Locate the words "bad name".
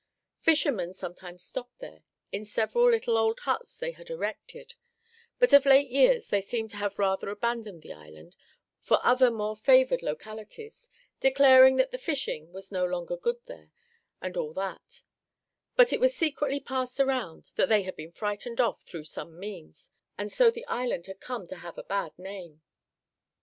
21.83-22.63